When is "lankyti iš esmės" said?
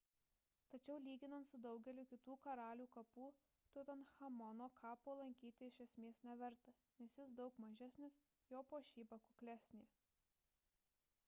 5.21-6.23